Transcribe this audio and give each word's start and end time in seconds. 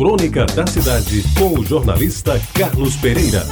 Crônica 0.00 0.46
da 0.46 0.66
Cidade, 0.66 1.22
com 1.38 1.60
o 1.60 1.62
jornalista 1.62 2.40
Carlos 2.54 2.96
Pereira. 2.96 3.44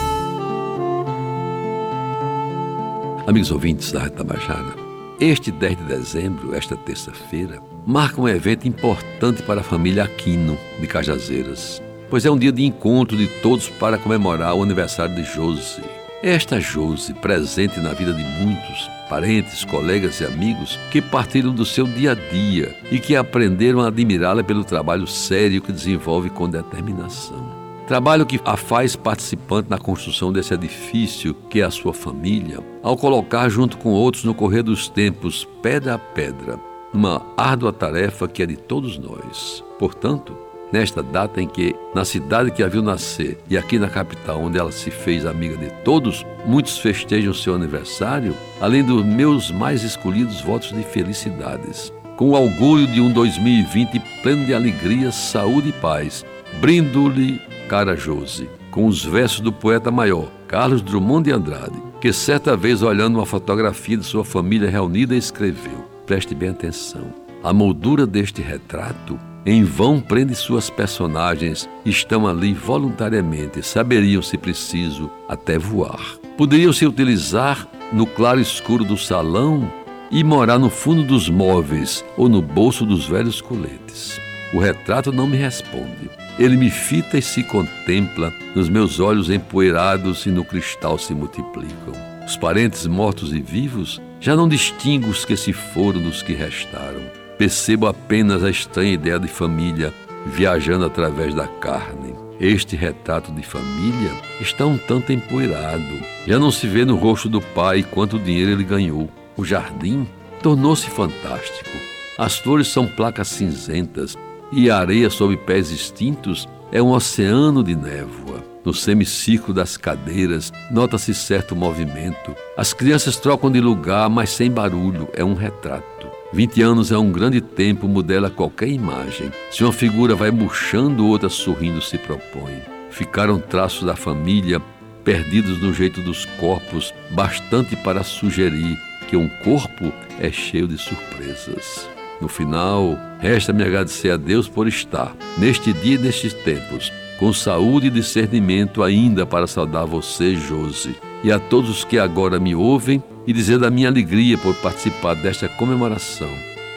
Amigos 3.27 3.51
ouvintes 3.51 3.93
da 3.93 4.01
Rádio 4.01 4.17
Tabajara, 4.17 4.75
este 5.21 5.53
10 5.53 5.77
de 5.77 5.85
dezembro, 5.85 6.55
esta 6.55 6.75
terça-feira, 6.75 7.61
marca 7.87 8.19
um 8.19 8.27
evento 8.27 8.67
importante 8.67 9.43
para 9.43 9.61
a 9.61 9.63
família 9.63 10.05
Aquino 10.05 10.57
de 10.81 10.87
Cajazeiras, 10.87 11.83
pois 12.09 12.25
é 12.25 12.31
um 12.31 12.39
dia 12.39 12.51
de 12.51 12.65
encontro 12.65 13.15
de 13.15 13.27
todos 13.43 13.69
para 13.69 13.99
comemorar 13.99 14.55
o 14.55 14.63
aniversário 14.63 15.15
de 15.15 15.25
Josi. 15.25 15.98
Esta 16.23 16.59
Josi, 16.59 17.15
presente 17.15 17.79
na 17.79 17.93
vida 17.93 18.13
de 18.13 18.25
muitos, 18.25 18.91
parentes, 19.09 19.65
colegas 19.65 20.21
e 20.21 20.25
amigos 20.25 20.77
que 20.91 21.01
partilham 21.01 21.55
do 21.55 21.65
seu 21.65 21.87
dia 21.87 22.11
a 22.11 22.15
dia 22.15 22.77
e 22.91 22.99
que 22.99 23.15
aprenderam 23.15 23.81
a 23.81 23.87
admirá-la 23.87 24.43
pelo 24.43 24.65
trabalho 24.65 25.07
sério 25.07 25.63
que 25.63 25.71
desenvolve 25.71 26.29
com 26.29 26.51
determinação. 26.51 27.49
Trabalho 27.87 28.27
que 28.27 28.41
a 28.45 28.57
faz 28.57 28.97
participante 28.97 29.71
na 29.71 29.79
construção 29.79 30.33
desse 30.33 30.53
edifício 30.53 31.35
que 31.49 31.61
é 31.61 31.65
a 31.65 31.71
sua 31.71 31.95
família, 31.95 32.59
ao 32.83 32.97
colocar 32.97 33.49
junto 33.49 33.79
com 33.79 33.91
outros 33.91 34.25
no 34.25 34.35
correr 34.35 34.65
dos 34.65 34.89
tempos, 34.89 35.47
pedra 35.63 35.95
a 35.95 35.99
pedra, 36.01 36.59
uma 36.93 37.25
árdua 37.37 37.73
tarefa 37.73 38.27
que 38.27 38.43
é 38.43 38.47
de 38.47 38.57
todos 38.57 38.99
nós. 38.99 39.63
Portanto, 39.79 40.37
nesta 40.73 41.03
data 41.03 41.41
em 41.41 41.47
que, 41.47 41.75
na 41.95 42.05
cidade 42.05 42.51
que 42.51 42.63
a 42.63 42.69
viu 42.69 42.83
nascer 42.83 43.39
e 43.49 43.57
aqui 43.57 43.79
na 43.79 43.89
capital, 43.89 44.41
onde 44.41 44.59
ela 44.59 44.73
se 44.73 44.91
fez 44.91 45.25
amiga 45.27 45.57
de 45.57 45.71
todos, 45.85 46.25
muitos 46.47 46.79
festejam 46.79 47.33
seu 47.33 47.55
aniversário, 47.55 48.35
além 48.61 48.85
dos 48.85 49.05
meus 49.05 49.51
mais 49.51 49.83
escolhidos 49.83 50.41
votos 50.41 50.73
de 50.73 50.83
felicidades. 50.83 51.93
Com 52.17 52.31
o 52.31 52.33
orgulho 52.33 52.87
de 52.87 53.01
um 53.01 53.13
2020 53.13 54.01
pleno 54.23 54.45
de 54.45 54.53
alegria, 54.53 55.13
saúde 55.13 55.69
e 55.69 55.73
paz, 55.73 56.25
brindo-lhe, 56.61 57.41
cara 57.69 57.97
Jose, 57.97 58.49
com 58.71 58.87
os 58.87 59.05
versos 59.05 59.41
do 59.41 59.53
poeta 59.53 59.91
maior, 59.91 60.29
Carlos 60.49 60.83
Drummond 60.83 61.25
de 61.25 61.33
Andrade, 61.33 61.81
que 62.01 62.13
certa 62.13 62.57
vez, 62.57 62.83
olhando 62.83 63.17
uma 63.17 63.27
fotografia 63.27 63.97
de 63.97 64.05
sua 64.05 64.25
família 64.25 64.71
reunida, 64.71 65.15
escreveu: 65.15 65.85
Preste 66.07 66.35
bem 66.35 66.51
atenção. 66.51 67.13
A 67.43 67.53
moldura 67.53 68.07
deste 68.07 68.43
retrato 68.43 69.19
em 69.47 69.65
vão 69.65 70.01
prende 70.01 70.35
suas 70.35 70.69
personagens, 70.69 71.69
estão 71.85 72.27
ali 72.27 72.53
voluntariamente, 72.53 73.63
saberiam, 73.63 74.21
se 74.21 74.37
preciso, 74.37 75.11
até 75.29 75.59
voar. 75.59 76.19
Poderiam 76.37 76.73
se 76.73 76.87
utilizar 76.87 77.67
no 77.93 78.07
claro 78.07 78.41
escuro 78.41 78.85
do 78.85 78.97
salão 78.97 79.71
e 80.11 80.23
morar 80.23 80.59
no 80.59 80.71
fundo 80.71 81.03
dos 81.03 81.29
móveis 81.29 82.05
ou 82.17 82.29
no 82.29 82.43
bolso 82.43 82.85
dos 82.85 83.07
velhos 83.07 83.41
coletes. 83.41 84.21
O 84.53 84.59
retrato 84.59 85.13
não 85.13 85.27
me 85.27 85.37
responde. 85.37 86.11
Ele 86.39 86.57
me 86.57 86.71
fita 86.71 87.19
e 87.19 87.23
se 87.23 87.43
contempla, 87.43 88.33
nos 88.55 88.69
meus 88.69 89.01
olhos 89.01 89.29
empoeirados 89.29 90.25
e 90.27 90.31
no 90.31 90.45
cristal 90.45 90.99
se 90.99 91.13
multiplicam. 91.15 91.95
Os 92.25 92.37
parentes 92.37 92.87
mortos 92.87 93.33
e 93.33 93.41
vivos 93.41 94.01
já 94.21 94.37
não 94.37 94.49
distingo 94.49 95.09
os 95.09 95.25
que 95.25 95.37
se 95.37 95.53
foram 95.53 96.01
dos 96.01 96.23
que 96.23 96.35
restaram. 96.35 97.28
Percebo 97.39 97.87
apenas 97.87 98.43
a 98.43 98.51
estranha 98.51 98.95
ideia 98.95 99.19
de 99.19 99.29
família 99.29 99.95
viajando 100.27 100.85
através 100.85 101.33
da 101.33 101.47
carne. 101.47 102.15
Este 102.41 102.75
retrato 102.75 103.33
de 103.33 103.43
família 103.43 104.11
está 104.41 104.67
um 104.67 104.77
tanto 104.77 105.13
empoeirado. 105.13 105.83
Já 106.27 106.39
não 106.39 106.51
se 106.51 106.67
vê 106.67 106.85
no 106.85 106.97
rosto 106.97 107.29
do 107.29 107.41
pai 107.41 107.85
quanto 107.85 108.19
dinheiro 108.19 108.51
ele 108.51 108.65
ganhou. 108.65 109.09
O 109.37 109.45
jardim 109.45 110.07
tornou-se 110.43 110.91
fantástico. 110.91 111.71
As 112.19 112.37
flores 112.37 112.69
são 112.69 112.87
placas 112.87 113.29
cinzentas 113.29 114.17
e 114.53 114.69
a 114.69 114.79
areia 114.79 115.09
sob 115.09 115.37
pés 115.37 115.71
extintos 115.71 116.49
é 116.73 116.83
um 116.83 116.91
oceano 116.91 117.63
de 117.63 117.77
névoa. 117.77 118.45
No 118.65 118.75
semicírculo 118.75 119.55
das 119.55 119.77
cadeiras, 119.77 120.53
nota-se 120.71 121.15
certo 121.15 121.57
movimento. 121.57 122.35
As 122.57 122.73
crianças 122.73 123.17
trocam 123.17 123.51
de 123.51 123.61
lugar, 123.61 124.11
mas 124.11 124.31
sem 124.31 124.51
barulho. 124.51 125.09
É 125.15 125.25
um 125.25 125.35
retrato. 125.35 125.98
20 126.31 126.61
anos 126.61 126.93
é 126.93 126.99
um 126.99 127.11
grande 127.11 127.41
tempo, 127.41 127.89
modela 127.89 128.29
qualquer 128.29 128.69
imagem. 128.69 129.33
Se 129.51 129.65
uma 129.65 129.73
figura 129.73 130.15
vai 130.15 130.31
murchando, 130.31 131.07
outra 131.07 131.31
sorrindo 131.31 131.81
se 131.81 131.97
propõe. 131.97 132.61
Ficaram 132.91 133.39
traços 133.39 133.85
da 133.85 133.97
família, 133.97 134.61
perdidos 135.03 135.61
no 135.63 135.73
jeito 135.73 136.03
dos 136.03 136.27
corpos, 136.39 136.93
bastante 137.13 137.75
para 137.77 138.03
sugerir 138.03 138.79
que 139.09 139.17
um 139.17 139.29
corpo 139.43 139.91
é 140.21 140.31
cheio 140.31 140.69
de 140.69 140.77
surpresas. 140.77 141.89
No 142.21 142.29
final, 142.29 142.99
resta-me 143.19 143.63
agradecer 143.63 144.11
a 144.11 144.17
Deus 144.19 144.49
por 144.49 144.69
estar, 144.69 145.17
neste 145.39 145.73
dia 145.73 145.95
e 145.95 145.99
nestes 145.99 146.35
tempos, 146.35 146.93
com 147.19 147.33
saúde 147.33 147.87
e 147.87 147.91
discernimento 147.91 148.83
ainda 148.83 149.25
para 149.25 149.47
saudar 149.47 149.87
você, 149.87 150.35
Josi, 150.35 150.95
e 151.23 151.33
a 151.33 151.39
todos 151.39 151.71
os 151.71 151.85
que 151.85 151.99
agora 151.99 152.39
me 152.39 152.55
ouvem 152.55 153.03
e 153.27 153.33
dizer 153.33 153.59
da 153.59 153.71
minha 153.71 153.89
alegria 153.89 154.39
por 154.39 154.55
participar 154.57 155.15
desta 155.15 155.49
comemoração, 155.49 156.31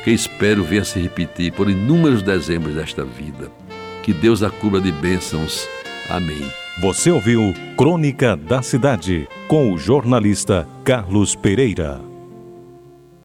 que 0.04 0.12
espero 0.12 0.64
ver 0.64 0.86
se 0.86 1.00
repetir 1.00 1.54
por 1.54 1.70
inúmeros 1.70 2.22
dezembros 2.22 2.76
desta 2.76 3.04
vida. 3.04 3.52
Que 4.04 4.14
Deus 4.14 4.42
a 4.42 4.50
cubra 4.50 4.82
de 4.82 4.92
bênçãos. 4.92 5.68
Amém. 6.10 6.42
Você 6.82 7.12
ouviu 7.12 7.54
Crônica 7.78 8.36
da 8.36 8.62
Cidade 8.62 9.28
com 9.48 9.72
o 9.72 9.78
jornalista 9.78 10.68
Carlos 10.84 11.36
Pereira. 11.36 12.11